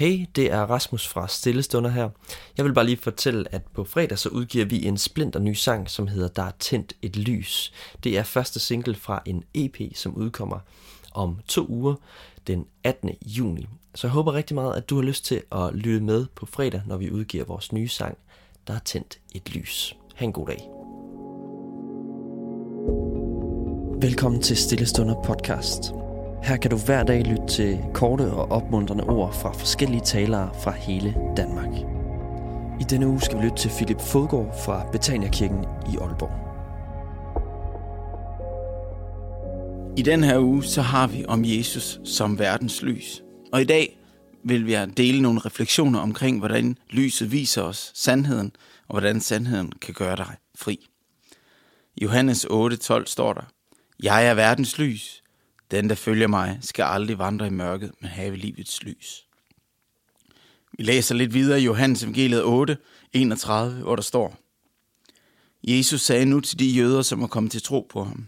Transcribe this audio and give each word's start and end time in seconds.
Hey, 0.00 0.26
det 0.36 0.52
er 0.52 0.60
Rasmus 0.60 1.08
fra 1.08 1.28
Stillestunder 1.28 1.90
her. 1.90 2.08
Jeg 2.56 2.64
vil 2.64 2.74
bare 2.74 2.84
lige 2.86 2.96
fortælle, 2.96 3.54
at 3.54 3.62
på 3.74 3.84
fredag 3.84 4.18
så 4.18 4.28
udgiver 4.28 4.64
vi 4.64 4.86
en 4.86 4.98
splinter 4.98 5.40
ny 5.40 5.52
sang, 5.52 5.90
som 5.90 6.06
hedder 6.06 6.28
Der 6.28 6.42
er 6.42 6.50
tændt 6.58 6.92
et 7.02 7.16
lys. 7.16 7.72
Det 8.04 8.18
er 8.18 8.22
første 8.22 8.60
single 8.60 8.94
fra 8.94 9.22
en 9.26 9.44
EP, 9.54 9.76
som 9.94 10.14
udkommer 10.14 10.58
om 11.14 11.38
to 11.48 11.66
uger, 11.68 11.94
den 12.46 12.66
18. 12.84 13.10
juni. 13.26 13.66
Så 13.94 14.06
jeg 14.06 14.12
håber 14.12 14.34
rigtig 14.34 14.54
meget, 14.54 14.76
at 14.76 14.90
du 14.90 14.96
har 14.96 15.02
lyst 15.02 15.24
til 15.24 15.42
at 15.52 15.74
lytte 15.74 16.00
med 16.00 16.26
på 16.34 16.46
fredag, 16.46 16.82
når 16.86 16.96
vi 16.96 17.10
udgiver 17.10 17.44
vores 17.44 17.72
nye 17.72 17.88
sang, 17.88 18.18
Der 18.66 18.74
er 18.74 18.78
tændt 18.78 19.18
et 19.34 19.54
lys. 19.54 19.96
Ha' 20.14 20.24
en 20.24 20.32
god 20.32 20.46
dag. 20.46 20.68
Velkommen 24.08 24.42
til 24.42 24.56
Stillestunder 24.56 25.22
podcast. 25.24 25.99
Her 26.42 26.56
kan 26.56 26.70
du 26.70 26.76
hver 26.76 27.02
dag 27.02 27.22
lytte 27.22 27.46
til 27.48 27.78
korte 27.94 28.32
og 28.32 28.52
opmuntrende 28.52 29.04
ord 29.04 29.34
fra 29.34 29.52
forskellige 29.52 30.00
talere 30.00 30.50
fra 30.62 30.70
hele 30.70 31.14
Danmark. 31.36 31.74
I 32.80 32.84
denne 32.90 33.06
uge 33.06 33.20
skal 33.20 33.38
vi 33.38 33.42
lytte 33.42 33.56
til 33.56 33.70
Philip 33.70 34.00
Fodgaard 34.00 34.56
fra 34.64 34.86
Betaniakirken 34.92 35.64
i 35.92 35.96
Aalborg. 35.96 36.50
I 39.98 40.02
den 40.02 40.24
her 40.24 40.38
uge, 40.38 40.64
så 40.64 40.82
har 40.82 41.06
vi 41.06 41.24
om 41.28 41.44
Jesus 41.44 42.00
som 42.04 42.38
verdens 42.38 42.82
lys. 42.82 43.22
Og 43.52 43.60
i 43.60 43.64
dag 43.64 43.98
vil 44.44 44.66
vi 44.66 44.76
dele 44.96 45.22
nogle 45.22 45.40
refleksioner 45.40 45.98
omkring, 46.00 46.38
hvordan 46.38 46.76
lyset 46.90 47.32
viser 47.32 47.62
os 47.62 47.92
sandheden, 47.94 48.52
og 48.88 48.94
hvordan 48.94 49.20
sandheden 49.20 49.72
kan 49.80 49.94
gøre 49.94 50.16
dig 50.16 50.36
fri. 50.56 50.86
I 51.96 52.02
Johannes 52.02 52.46
8:12 52.50 53.06
står 53.06 53.32
der, 53.32 53.42
Jeg 54.02 54.26
er 54.26 54.34
verdens 54.34 54.78
lys. 54.78 55.22
Den, 55.70 55.88
der 55.88 55.94
følger 55.94 56.26
mig, 56.26 56.58
skal 56.60 56.82
aldrig 56.82 57.18
vandre 57.18 57.46
i 57.46 57.50
mørket, 57.50 57.92
men 58.00 58.10
have 58.10 58.36
livets 58.36 58.82
lys. 58.82 59.26
Vi 60.78 60.84
læser 60.84 61.14
lidt 61.14 61.34
videre 61.34 61.60
i 61.60 61.64
Johannes 61.64 62.02
evangeliet 62.02 62.44
8, 62.44 62.76
31, 63.12 63.82
hvor 63.82 63.96
der 63.96 64.02
står, 64.02 64.38
Jesus 65.64 66.00
sagde 66.00 66.24
nu 66.24 66.40
til 66.40 66.58
de 66.58 66.66
jøder, 66.66 67.02
som 67.02 67.22
er 67.22 67.26
kommet 67.26 67.52
til 67.52 67.62
tro 67.62 67.86
på 67.90 68.04
ham, 68.04 68.26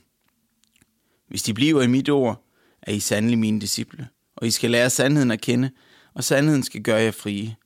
Hvis 1.29 1.43
de 1.43 1.55
bliver 1.55 1.83
i 1.83 1.87
mit 1.87 2.09
ord, 2.09 2.45
er 2.83 2.93
I 2.93 3.01
sandelig 3.01 3.39
mine 3.39 3.61
disciple, 3.61 4.09
og 4.37 4.47
I 4.47 4.51
skal 4.51 4.71
lære 4.71 4.91
sandheden 4.91 5.31
at 5.31 5.41
kende, 5.41 5.71
og 6.15 6.25
sandheden 6.25 6.63
skal 6.63 6.83
gøre 6.83 7.01
jer 7.01 7.11
frie. 7.11 7.57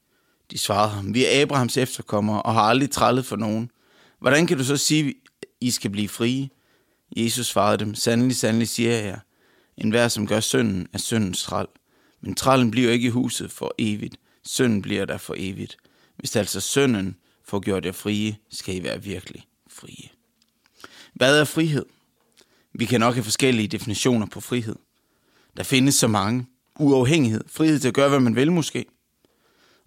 De 0.51 0.59
svarede 0.59 0.91
ham, 0.91 1.15
vi 1.15 1.25
er 1.25 1.43
Abrahams 1.43 1.77
efterkommere 1.77 2.43
og 2.43 2.55
har 2.55 2.63
aldrig 2.63 2.91
trællet 2.91 3.27
for 3.27 3.37
nogen. 3.37 3.71
Hvordan 4.19 4.47
kan 4.47 4.59
du 4.59 4.65
så 4.65 4.77
sige, 4.77 5.15
I 5.61 5.71
skal 5.71 5.91
blive 5.91 6.09
frie? 6.09 6.49
Jesus 7.17 7.47
svarede 7.47 7.79
dem, 7.79 7.95
sandelig, 7.95 8.37
sandelig 8.37 8.69
siger 8.69 8.93
jeg 8.93 9.05
jer, 9.05 9.19
en 9.79 9.91
hver, 9.91 10.09
som 10.09 10.27
gør 10.27 10.41
synden, 10.41 10.89
er 10.93 10.99
syndens 10.99 11.43
træl. 11.43 11.67
Men 12.21 12.35
trællen 12.35 12.71
bliver 12.71 12.93
ikke 12.93 13.07
i 13.07 13.11
huset 13.11 13.53
for 13.53 13.75
evigt. 13.79 14.17
Synden 14.45 14.83
bliver 14.83 15.05
der 15.05 15.19
for 15.19 15.35
evigt. 15.39 15.77
Hvis 16.17 16.37
altså 16.37 16.61
synden 16.61 17.17
får 17.45 17.61
gjort 17.61 17.85
jer 17.85 17.93
frie, 17.93 18.37
skal 18.51 18.77
I 18.77 18.83
være 18.83 19.03
virkelig 19.03 19.47
frie. 19.71 20.09
Hvad 21.15 21.41
er 21.41 21.45
frihed? 21.45 21.85
Vi 22.73 22.85
kan 22.85 23.01
nok 23.01 23.15
have 23.15 23.25
forskellige 23.25 23.69
definitioner 23.69 24.27
på 24.27 24.41
frihed. 24.41 24.77
Der 25.57 25.63
findes 25.63 25.95
så 25.95 26.09
mange. 26.09 26.47
Uafhængighed, 26.79 27.45
frihed 27.49 27.79
til 27.79 27.89
at 27.89 27.95
gøre, 27.95 28.09
hvad 28.09 28.21
man 28.21 28.37
vil 28.37 28.53
måske. 28.53 28.85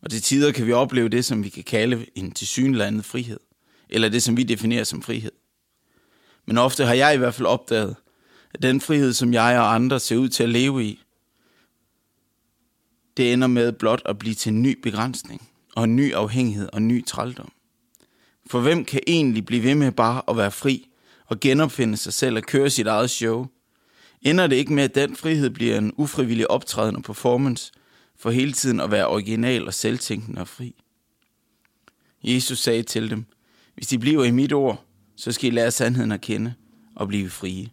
Og 0.01 0.11
til 0.11 0.21
tider 0.21 0.51
kan 0.51 0.65
vi 0.65 0.71
opleve 0.71 1.09
det, 1.09 1.25
som 1.25 1.43
vi 1.43 1.49
kan 1.49 1.63
kalde 1.63 2.05
en 2.15 2.31
tilsyneladende 2.31 3.03
frihed. 3.03 3.39
Eller 3.89 4.09
det, 4.09 4.23
som 4.23 4.37
vi 4.37 4.43
definerer 4.43 4.83
som 4.83 5.01
frihed. 5.01 5.31
Men 6.45 6.57
ofte 6.57 6.85
har 6.85 6.93
jeg 6.93 7.13
i 7.13 7.17
hvert 7.17 7.33
fald 7.33 7.47
opdaget, 7.47 7.95
den 8.61 8.81
frihed, 8.81 9.13
som 9.13 9.33
jeg 9.33 9.59
og 9.59 9.75
andre 9.75 9.99
ser 9.99 10.17
ud 10.17 10.29
til 10.29 10.43
at 10.43 10.49
leve 10.49 10.83
i, 10.83 11.03
det 13.17 13.33
ender 13.33 13.47
med 13.47 13.71
blot 13.71 14.01
at 14.05 14.19
blive 14.19 14.35
til 14.35 14.53
en 14.53 14.61
ny 14.61 14.79
begrænsning, 14.83 15.49
og 15.75 15.83
en 15.83 15.95
ny 15.95 16.13
afhængighed 16.13 16.69
og 16.73 16.77
en 16.77 16.87
ny 16.87 17.05
trældom. 17.05 17.51
For 18.47 18.59
hvem 18.61 18.85
kan 18.85 18.99
egentlig 19.07 19.45
blive 19.45 19.63
ved 19.63 19.75
med 19.75 19.91
bare 19.91 20.21
at 20.27 20.37
være 20.37 20.51
fri 20.51 20.89
og 21.25 21.39
genopfinde 21.39 21.97
sig 21.97 22.13
selv 22.13 22.37
og 22.37 22.43
køre 22.43 22.69
sit 22.69 22.87
eget 22.87 23.09
show? 23.09 23.47
Ender 24.21 24.47
det 24.47 24.55
ikke 24.55 24.73
med, 24.73 24.83
at 24.83 24.95
den 24.95 25.15
frihed 25.15 25.49
bliver 25.49 25.77
en 25.77 25.93
ufrivillig 25.97 26.51
optræden 26.51 26.95
og 26.95 27.03
performance 27.03 27.71
for 28.17 28.31
hele 28.31 28.51
tiden 28.51 28.79
at 28.79 28.91
være 28.91 29.07
original 29.07 29.67
og 29.67 29.73
selvtænkende 29.73 30.41
og 30.41 30.47
fri? 30.47 30.75
Jesus 32.23 32.59
sagde 32.59 32.83
til 32.83 33.09
dem, 33.09 33.25
hvis 33.75 33.87
de 33.87 33.99
bliver 33.99 34.23
i 34.23 34.31
mit 34.31 34.53
ord, 34.53 34.85
så 35.15 35.31
skal 35.31 35.47
I 35.47 35.55
lære 35.55 35.71
sandheden 35.71 36.11
at 36.11 36.21
kende 36.21 36.53
og 36.95 37.07
blive 37.07 37.29
frie. 37.29 37.69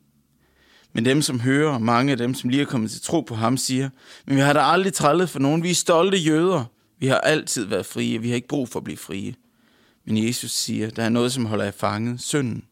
Men 0.97 1.05
dem, 1.05 1.23
som 1.23 1.41
hører, 1.41 1.79
mange 1.79 2.13
af 2.13 2.19
dem, 2.19 2.35
som 2.35 2.51
lige 2.51 2.63
er 2.63 2.67
kommet 2.67 2.91
til 2.91 3.03
tro 3.03 3.21
på 3.21 3.35
ham, 3.35 3.57
siger, 3.57 3.91
men 4.27 4.37
vi 4.37 4.41
har 4.41 4.53
da 4.53 4.61
aldrig 4.61 4.95
trællet 4.95 5.31
for 5.31 5.39
nogen. 5.39 5.63
Vi 5.63 5.71
er 5.71 5.75
stolte 5.75 6.19
jøder. 6.19 6.65
Vi 6.99 7.07
har 7.07 7.19
altid 7.19 7.65
været 7.65 7.87
frie. 7.87 8.21
Vi 8.21 8.29
har 8.29 8.35
ikke 8.35 8.49
brug 8.49 8.69
for 8.69 8.81
at 8.81 8.85
blive 8.85 8.97
frie. 8.97 9.35
Men 10.05 10.27
Jesus 10.27 10.51
siger, 10.51 10.91
der 10.91 11.03
er 11.03 11.09
noget, 11.09 11.33
som 11.33 11.47
holder 11.47 11.65
jer 11.65 11.71
fanget. 11.71 12.21
Synden. 12.21 12.65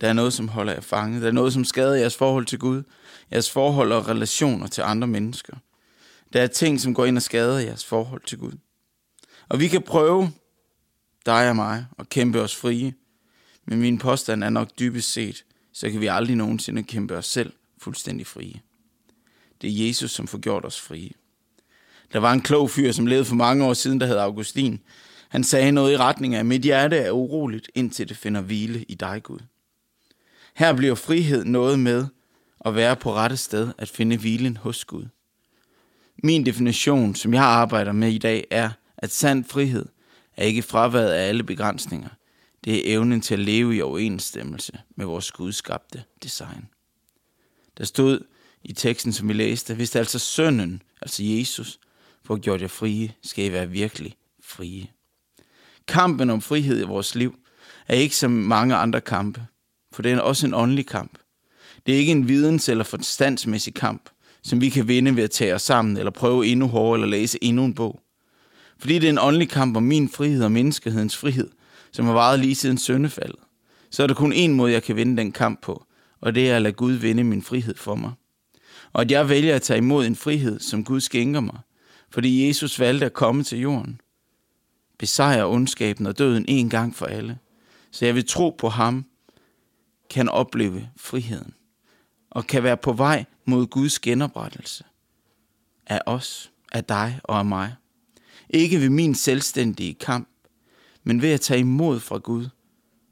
Der 0.00 0.08
er 0.08 0.12
noget, 0.12 0.32
som 0.32 0.48
holder 0.48 0.72
jer 0.72 0.80
fanget. 0.80 1.22
Der 1.22 1.28
er 1.28 1.32
noget, 1.32 1.52
som 1.52 1.64
skader 1.64 1.94
jeres 1.94 2.16
forhold 2.16 2.46
til 2.46 2.58
Gud. 2.58 2.82
Jeres 3.32 3.50
forhold 3.50 3.92
og 3.92 4.08
relationer 4.08 4.66
til 4.66 4.82
andre 4.82 5.06
mennesker. 5.06 5.56
Der 6.32 6.42
er 6.42 6.46
ting, 6.46 6.80
som 6.80 6.94
går 6.94 7.04
ind 7.04 7.16
og 7.16 7.22
skader 7.22 7.58
jeres 7.58 7.84
forhold 7.84 8.22
til 8.26 8.38
Gud. 8.38 8.52
Og 9.48 9.60
vi 9.60 9.68
kan 9.68 9.82
prøve, 9.82 10.30
dig 11.26 11.48
og 11.50 11.56
mig, 11.56 11.86
at 11.98 12.08
kæmpe 12.08 12.42
os 12.42 12.56
frie. 12.56 12.94
Men 13.66 13.80
min 13.80 13.98
påstand 13.98 14.44
er 14.44 14.50
nok 14.50 14.68
dybest 14.78 15.12
set, 15.12 15.44
så 15.78 15.90
kan 15.90 16.00
vi 16.00 16.06
aldrig 16.06 16.36
nogensinde 16.36 16.82
kæmpe 16.82 17.16
os 17.16 17.26
selv 17.26 17.52
fuldstændig 17.78 18.26
frie. 18.26 18.60
Det 19.62 19.70
er 19.70 19.86
Jesus, 19.86 20.10
som 20.10 20.26
får 20.26 20.38
gjort 20.38 20.64
os 20.64 20.80
frie. 20.80 21.10
Der 22.12 22.18
var 22.18 22.32
en 22.32 22.40
klog 22.40 22.70
fyr, 22.70 22.92
som 22.92 23.06
levede 23.06 23.24
for 23.24 23.34
mange 23.34 23.64
år 23.64 23.74
siden, 23.74 24.00
der 24.00 24.06
hed 24.06 24.16
Augustin. 24.16 24.80
Han 25.28 25.44
sagde 25.44 25.72
noget 25.72 25.92
i 25.92 25.96
retning 25.96 26.34
af, 26.34 26.44
mit 26.44 26.62
hjerte 26.62 26.96
er 26.96 27.10
uroligt, 27.10 27.70
indtil 27.74 28.08
det 28.08 28.16
finder 28.16 28.40
hvile 28.40 28.82
i 28.82 28.94
dig, 28.94 29.22
Gud. 29.22 29.38
Her 30.54 30.72
bliver 30.72 30.94
frihed 30.94 31.44
noget 31.44 31.78
med 31.78 32.06
at 32.64 32.74
være 32.74 32.96
på 32.96 33.14
rette 33.14 33.36
sted, 33.36 33.72
at 33.78 33.88
finde 33.88 34.16
hvilen 34.16 34.56
hos 34.56 34.84
Gud. 34.84 35.06
Min 36.22 36.46
definition, 36.46 37.14
som 37.14 37.34
jeg 37.34 37.44
arbejder 37.44 37.92
med 37.92 38.12
i 38.12 38.18
dag, 38.18 38.46
er, 38.50 38.70
at 38.96 39.12
sand 39.12 39.44
frihed 39.44 39.86
er 40.36 40.44
ikke 40.44 40.62
fraværet 40.62 41.10
af 41.10 41.28
alle 41.28 41.42
begrænsninger, 41.42 42.08
det 42.64 42.76
er 42.76 42.94
evnen 42.94 43.20
til 43.20 43.34
at 43.34 43.40
leve 43.40 43.76
i 43.76 43.82
overensstemmelse 43.82 44.72
med 44.96 45.06
vores 45.06 45.32
gudskabte 45.32 46.04
design. 46.22 46.68
Der 47.78 47.84
stod 47.84 48.20
i 48.64 48.72
teksten, 48.72 49.12
som 49.12 49.28
vi 49.28 49.32
læste, 49.32 49.74
hvis 49.74 49.90
det 49.90 49.98
altså 49.98 50.18
sønnen, 50.18 50.82
altså 51.02 51.22
Jesus, 51.24 51.78
får 52.24 52.36
gjort 52.36 52.62
jer 52.62 52.68
frie, 52.68 53.12
skal 53.22 53.44
I 53.44 53.52
være 53.52 53.70
virkelig 53.70 54.16
frie. 54.42 54.86
Kampen 55.88 56.30
om 56.30 56.40
frihed 56.40 56.80
i 56.80 56.86
vores 56.86 57.14
liv 57.14 57.38
er 57.88 57.94
ikke 57.94 58.16
som 58.16 58.30
mange 58.30 58.74
andre 58.74 59.00
kampe, 59.00 59.46
for 59.92 60.02
det 60.02 60.12
er 60.12 60.20
også 60.20 60.46
en 60.46 60.54
åndelig 60.54 60.86
kamp. 60.86 61.18
Det 61.86 61.94
er 61.94 61.98
ikke 61.98 62.12
en 62.12 62.28
videns- 62.28 62.68
eller 62.68 62.84
forstandsmæssig 62.84 63.74
kamp, 63.74 64.10
som 64.42 64.60
vi 64.60 64.68
kan 64.68 64.88
vinde 64.88 65.16
ved 65.16 65.24
at 65.24 65.30
tage 65.30 65.54
os 65.54 65.62
sammen, 65.62 65.96
eller 65.96 66.10
prøve 66.10 66.46
endnu 66.46 66.66
hårdere, 66.66 66.96
eller 66.96 67.06
læse 67.06 67.38
endnu 67.44 67.64
en 67.64 67.74
bog. 67.74 68.00
Fordi 68.78 68.94
det 68.94 69.04
er 69.04 69.10
en 69.10 69.18
åndelig 69.18 69.48
kamp 69.48 69.76
om 69.76 69.82
min 69.82 70.08
frihed 70.08 70.42
og 70.44 70.52
menneskehedens 70.52 71.16
frihed, 71.16 71.50
som 71.92 72.04
har 72.04 72.12
varet 72.12 72.40
lige 72.40 72.54
siden 72.54 72.78
søndefaldet, 72.78 73.40
så 73.90 74.02
er 74.02 74.06
der 74.06 74.14
kun 74.14 74.32
én 74.32 74.48
måde, 74.48 74.72
jeg 74.72 74.82
kan 74.82 74.96
vinde 74.96 75.16
den 75.16 75.32
kamp 75.32 75.62
på, 75.62 75.84
og 76.20 76.34
det 76.34 76.50
er 76.50 76.56
at 76.56 76.62
lade 76.62 76.72
Gud 76.72 76.92
vinde 76.92 77.24
min 77.24 77.42
frihed 77.42 77.74
for 77.74 77.94
mig. 77.94 78.12
Og 78.92 79.00
at 79.00 79.10
jeg 79.10 79.28
vælger 79.28 79.56
at 79.56 79.62
tage 79.62 79.78
imod 79.78 80.06
en 80.06 80.16
frihed, 80.16 80.60
som 80.60 80.84
Gud 80.84 81.00
skænker 81.00 81.40
mig, 81.40 81.58
fordi 82.10 82.48
Jesus 82.48 82.80
valgte 82.80 83.06
at 83.06 83.12
komme 83.12 83.44
til 83.44 83.60
jorden. 83.60 84.00
Besejre 84.98 85.46
ondskaben 85.46 86.06
og 86.06 86.18
døden 86.18 86.44
en 86.48 86.70
gang 86.70 86.96
for 86.96 87.06
alle. 87.06 87.38
Så 87.90 88.04
jeg 88.04 88.14
vil 88.14 88.26
tro 88.26 88.50
på 88.58 88.68
ham, 88.68 89.04
kan 90.10 90.28
opleve 90.28 90.90
friheden, 90.96 91.54
og 92.30 92.46
kan 92.46 92.62
være 92.62 92.76
på 92.76 92.92
vej 92.92 93.24
mod 93.44 93.66
Guds 93.66 93.98
genoprettelse 93.98 94.84
af 95.86 96.00
os, 96.06 96.52
af 96.72 96.84
dig 96.84 97.20
og 97.24 97.38
af 97.38 97.44
mig. 97.44 97.74
Ikke 98.50 98.80
ved 98.80 98.88
min 98.88 99.14
selvstændige 99.14 99.94
kamp, 99.94 100.28
men 101.08 101.22
ved 101.22 101.32
at 101.32 101.40
tage 101.40 101.60
imod 101.60 102.00
fra 102.00 102.18
Gud 102.18 102.48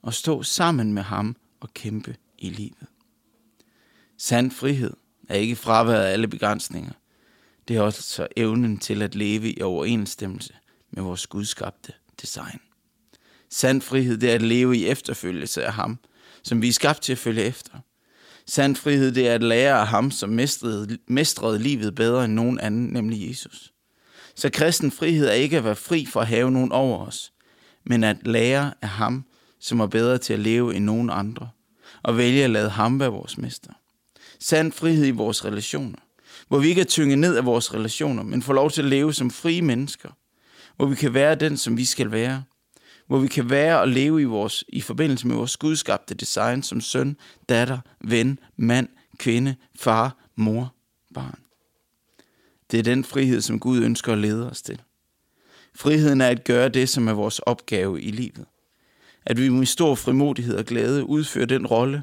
og 0.02 0.14
stå 0.14 0.43
sammen 0.43 0.93
med 0.93 1.02
ham 1.02 1.37
og 1.60 1.75
kæmpe 1.75 2.16
i 2.38 2.50
livet. 2.50 2.87
Sand 4.19 4.50
frihed 4.50 4.93
er 5.28 5.34
ikke 5.34 5.56
fraværet 5.56 6.04
af 6.04 6.12
alle 6.12 6.28
begrænsninger. 6.28 6.93
Det 7.69 7.76
er 7.76 7.81
også 7.81 8.26
evnen 8.37 8.78
til 8.78 9.02
at 9.02 9.14
leve 9.14 9.52
i 9.52 9.62
overensstemmelse 9.62 10.54
med 10.90 11.02
vores 11.02 11.26
gudskabte 11.26 11.93
design. 12.20 12.60
Sand 13.50 13.82
frihed 13.82 14.19
det 14.19 14.31
er 14.31 14.34
at 14.34 14.43
leve 14.43 14.76
i 14.76 14.87
efterfølgelse 14.87 15.64
af 15.64 15.72
ham, 15.72 15.98
som 16.43 16.62
vi 16.62 16.69
er 16.69 16.72
skabt 16.72 17.02
til 17.02 17.12
at 17.12 17.19
følge 17.19 17.43
efter. 17.43 17.78
Sand 18.46 18.76
frihed 18.76 19.12
det 19.12 19.28
er 19.28 19.34
at 19.34 19.43
lære 19.43 19.81
af 19.81 19.87
ham, 19.87 20.10
som 20.10 20.31
mestrede, 20.31 20.98
mestrede 21.06 21.58
livet 21.58 21.94
bedre 21.94 22.25
end 22.25 22.32
nogen 22.32 22.60
anden, 22.60 22.87
nemlig 22.87 23.28
Jesus. 23.28 23.72
Så 24.34 24.50
kristen 24.50 24.90
frihed 24.90 25.26
er 25.26 25.32
ikke 25.32 25.56
at 25.56 25.64
være 25.64 25.76
fri 25.76 26.06
for 26.06 26.20
at 26.20 26.26
have 26.26 26.50
nogen 26.50 26.72
over 26.72 27.06
os, 27.06 27.32
men 27.86 28.04
at 28.04 28.26
lære 28.26 28.74
af 28.82 28.88
ham, 28.88 29.24
som 29.60 29.80
er 29.80 29.86
bedre 29.86 30.18
til 30.18 30.32
at 30.32 30.38
leve 30.38 30.74
end 30.74 30.84
nogen 30.84 31.10
andre, 31.10 31.48
og 32.02 32.16
vælge 32.16 32.44
at 32.44 32.50
lade 32.50 32.70
ham 32.70 33.00
være 33.00 33.08
vores 33.08 33.38
mester. 33.38 33.72
Sand 34.40 34.72
frihed 34.72 35.06
i 35.06 35.10
vores 35.10 35.44
relationer. 35.44 35.98
Hvor 36.48 36.58
vi 36.58 36.68
ikke 36.68 36.80
er 36.80 36.84
tynget 36.84 37.18
ned 37.18 37.36
af 37.36 37.44
vores 37.44 37.74
relationer, 37.74 38.22
men 38.22 38.42
får 38.42 38.52
lov 38.52 38.70
til 38.70 38.82
at 38.82 38.88
leve 38.88 39.14
som 39.14 39.30
frie 39.30 39.62
mennesker. 39.62 40.08
Hvor 40.76 40.86
vi 40.86 40.94
kan 40.94 41.14
være 41.14 41.34
den, 41.34 41.56
som 41.56 41.76
vi 41.76 41.84
skal 41.84 42.10
være. 42.10 42.42
Hvor 43.06 43.18
vi 43.18 43.28
kan 43.28 43.50
være 43.50 43.80
og 43.80 43.88
leve 43.88 44.22
i, 44.22 44.24
vores, 44.24 44.64
i 44.68 44.80
forbindelse 44.80 45.26
med 45.26 45.36
vores 45.36 45.56
gudskabte 45.56 46.14
design 46.14 46.62
som 46.62 46.80
søn, 46.80 47.16
datter, 47.48 47.78
ven, 48.04 48.38
mand, 48.56 48.88
kvinde, 49.18 49.56
far, 49.78 50.16
mor, 50.36 50.74
barn. 51.14 51.38
Det 52.70 52.78
er 52.78 52.82
den 52.82 53.04
frihed, 53.04 53.40
som 53.40 53.60
Gud 53.60 53.78
ønsker 53.78 54.12
at 54.12 54.18
lede 54.18 54.50
os 54.50 54.62
til. 54.62 54.82
Friheden 55.76 56.20
er 56.20 56.28
at 56.28 56.44
gøre 56.44 56.69
det, 56.69 56.88
som 56.88 57.08
er 57.08 57.12
vores 57.12 57.38
opgave 57.38 58.02
i 58.02 58.11
livet. 58.11 58.44
At 59.26 59.40
vi 59.40 59.49
med 59.49 59.67
stor 59.67 59.94
frimodighed 59.94 60.56
og 60.56 60.64
glæde 60.64 61.05
udfører 61.05 61.46
den 61.46 61.67
rolle 61.67 62.02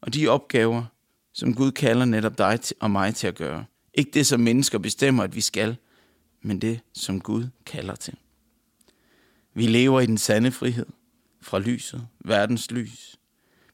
og 0.00 0.14
de 0.14 0.28
opgaver, 0.28 0.84
som 1.32 1.54
Gud 1.54 1.72
kalder 1.72 2.04
netop 2.04 2.38
dig 2.38 2.58
og 2.80 2.90
mig 2.90 3.14
til 3.14 3.26
at 3.26 3.34
gøre. 3.34 3.64
Ikke 3.94 4.10
det, 4.14 4.26
som 4.26 4.40
mennesker 4.40 4.78
bestemmer, 4.78 5.22
at 5.22 5.34
vi 5.34 5.40
skal, 5.40 5.76
men 6.42 6.60
det, 6.60 6.80
som 6.92 7.20
Gud 7.20 7.46
kalder 7.66 7.94
til. 7.94 8.14
Vi 9.54 9.66
lever 9.66 10.00
i 10.00 10.06
den 10.06 10.18
sande 10.18 10.52
frihed 10.52 10.86
fra 11.42 11.58
lyset, 11.58 12.06
verdens 12.24 12.70
lys, 12.70 13.16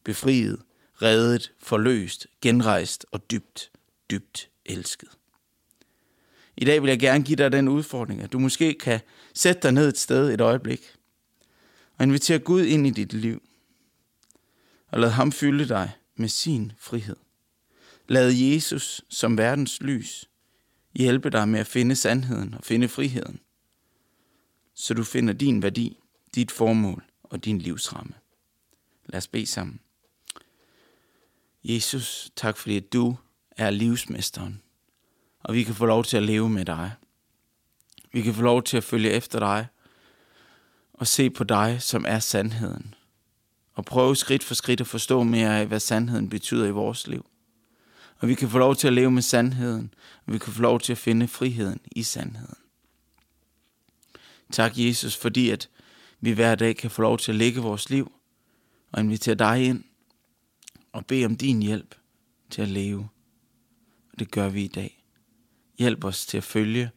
befriet, 0.05 0.63
reddet, 1.03 1.53
forløst, 1.59 2.27
genrejst 2.43 3.07
og 3.13 3.31
dybt, 3.31 3.71
dybt 4.11 4.51
elsket. 4.65 5.16
I 6.57 6.65
dag 6.65 6.83
vil 6.83 6.89
jeg 6.89 6.99
gerne 6.99 7.25
give 7.25 7.37
dig 7.37 7.53
den 7.53 7.69
udfordring, 7.69 8.23
at 8.23 8.33
du 8.33 8.39
måske 8.39 8.75
kan 8.75 9.01
sætte 9.35 9.63
dig 9.63 9.73
ned 9.73 9.89
et 9.89 9.99
sted 9.99 10.35
et 10.35 10.41
øjeblik 10.41 10.81
og 11.97 12.05
invitere 12.05 12.39
Gud 12.39 12.63
ind 12.63 12.87
i 12.87 12.91
dit 12.91 13.13
liv. 13.13 13.43
Og 14.89 15.01
lad 15.01 15.11
ham 15.11 15.33
fylde 15.33 15.69
dig 15.69 15.93
med 16.17 16.29
sin 16.29 16.73
frihed. 16.79 17.17
Lad 18.09 18.31
Jesus 18.31 19.05
som 19.09 19.39
verdens 19.39 19.81
lys 19.81 20.29
hjælpe 20.95 21.31
dig 21.31 21.49
med 21.49 21.61
at 21.61 21.67
finde 21.67 21.97
sandheden 21.97 22.55
og 22.55 22.65
finde 22.65 22.89
friheden, 22.89 23.41
så 24.75 24.95
du 24.95 25.05
finder 25.05 25.33
din 25.33 25.63
værdi, 25.63 25.99
dit 26.35 26.51
formål 26.51 27.05
og 27.23 27.45
din 27.45 27.59
livsramme. 27.59 28.13
Lad 29.07 29.19
os 29.19 29.29
bede 29.29 29.47
sammen. 29.47 29.81
Jesus, 31.65 32.31
tak 32.37 32.57
fordi 32.57 32.81
du 32.81 33.17
er 33.51 33.71
livsmesteren 33.71 34.63
og 35.47 35.55
vi 35.55 35.63
kan 35.63 35.75
få 35.75 35.87
lov 35.87 36.05
til 36.05 36.17
at 36.17 36.23
leve 36.23 36.49
med 36.51 36.65
dig. 36.65 36.93
Vi 38.13 38.23
kan 38.23 38.35
få 38.35 38.43
lov 38.43 38.63
til 38.63 38.77
at 38.77 38.85
følge 38.85 39.11
efter 39.11 39.39
dig 39.39 39.67
og 40.93 41.07
se 41.07 41.31
på 41.31 41.45
dig, 41.45 41.83
som 41.83 42.05
er 42.09 42.19
sandheden. 42.19 42.95
Og 43.73 43.85
prøve 43.85 44.17
skridt 44.17 44.45
for 44.45 44.55
skridt 44.55 44.81
at 44.81 44.87
forstå 44.87 45.23
mere 45.23 45.61
af, 45.61 45.67
hvad 45.67 45.81
sandheden 45.81 46.29
betyder 46.29 46.67
i 46.67 46.71
vores 46.71 47.07
liv. 47.07 47.27
Og 48.19 48.29
vi 48.29 48.35
kan 48.35 48.49
få 48.49 48.59
lov 48.59 48.77
til 48.77 48.87
at 48.87 48.93
leve 48.93 49.11
med 49.11 49.23
sandheden, 49.23 49.95
og 50.27 50.33
vi 50.33 50.39
kan 50.39 50.53
få 50.53 50.63
lov 50.63 50.81
til 50.81 50.93
at 50.93 50.99
finde 50.99 51.29
friheden 51.29 51.81
i 51.93 52.03
sandheden. 52.03 52.59
Tak, 54.53 54.73
Jesus, 54.79 55.17
fordi 55.17 55.51
at 55.51 55.69
vi 56.21 56.33
hver 56.33 56.55
dag 56.55 56.77
kan 56.77 56.91
få 56.91 57.03
lov 57.03 57.19
til 57.19 57.33
at 57.33 57.37
lægge 57.39 57.61
vores 57.61 57.91
liv 57.91 58.13
og 58.93 59.01
invitere 59.01 59.35
dig 59.35 59.65
ind 59.65 59.85
og 60.93 61.07
bede 61.07 61.25
om 61.25 61.37
din 61.37 61.63
hjælp 61.63 61.95
til 62.51 62.63
at 62.63 62.69
leve. 62.69 63.09
Og 64.13 64.19
det 64.19 64.31
gør 64.31 64.49
vi 64.49 64.65
i 64.65 64.69
dag. 64.69 64.96
Hjælp 65.79 66.05
os 66.05 66.27
til 66.27 66.37
at 66.37 66.45
følge 66.45 66.91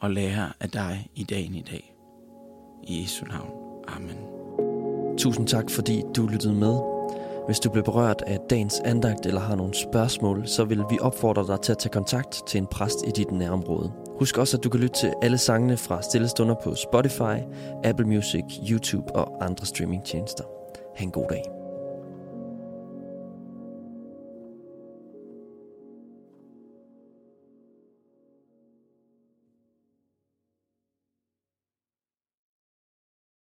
og 0.00 0.10
lære 0.10 0.52
af 0.60 0.70
dig 0.70 1.08
i 1.14 1.24
dagen 1.24 1.54
i 1.54 1.62
dag. 1.62 1.94
I 2.82 3.02
Jesu 3.02 3.24
navn. 3.24 3.50
Amen. 3.88 4.16
Tusind 5.18 5.46
tak, 5.46 5.70
fordi 5.70 6.02
du 6.16 6.26
lyttede 6.26 6.54
med. 6.54 6.78
Hvis 7.46 7.60
du 7.60 7.70
blev 7.70 7.84
berørt 7.84 8.22
af 8.26 8.38
dagens 8.50 8.80
andagt 8.84 9.26
eller 9.26 9.40
har 9.40 9.56
nogle 9.56 9.74
spørgsmål, 9.74 10.48
så 10.48 10.64
vil 10.64 10.84
vi 10.90 10.98
opfordre 11.00 11.46
dig 11.46 11.60
til 11.60 11.72
at 11.72 11.78
tage 11.78 11.92
kontakt 11.92 12.46
til 12.46 12.58
en 12.58 12.66
præst 12.66 12.98
i 13.06 13.10
dit 13.10 13.30
nærområde. 13.30 13.92
Husk 14.18 14.38
også, 14.38 14.56
at 14.56 14.64
du 14.64 14.68
kan 14.68 14.80
lytte 14.80 14.96
til 14.96 15.12
alle 15.22 15.38
sangene 15.38 15.76
fra 15.76 16.02
Stillestunder 16.02 16.54
på 16.64 16.74
Spotify, 16.74 17.36
Apple 17.84 18.06
Music, 18.06 18.44
YouTube 18.70 19.16
og 19.16 19.44
andre 19.44 19.66
streamingtjenester. 19.66 20.44
Ha' 20.96 21.04
en 21.04 21.10
god 21.10 21.26
dag. 21.28 21.59